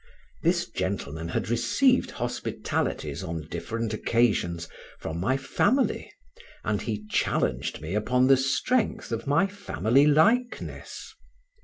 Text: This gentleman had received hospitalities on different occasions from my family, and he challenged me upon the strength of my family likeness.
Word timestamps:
This 0.41 0.67
gentleman 0.67 1.27
had 1.27 1.49
received 1.51 2.09
hospitalities 2.17 3.21
on 3.21 3.47
different 3.51 3.93
occasions 3.93 4.67
from 4.97 5.19
my 5.19 5.37
family, 5.37 6.11
and 6.63 6.81
he 6.81 7.05
challenged 7.05 7.81
me 7.81 7.93
upon 7.93 8.25
the 8.25 8.35
strength 8.35 9.11
of 9.11 9.27
my 9.27 9.45
family 9.45 10.07
likeness. 10.07 11.13